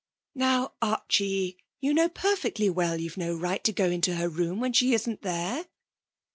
[0.33, 4.73] 'Now, Archie, you know perfectly well you've no right to go into her room when
[4.73, 5.67] she isn't there.'